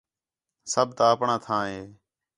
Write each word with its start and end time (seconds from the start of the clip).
سب 0.73 0.87
تا 0.97 1.03
آپݨاں 1.13 1.39
تھاں 1.45 1.63
ہے 1.69 1.81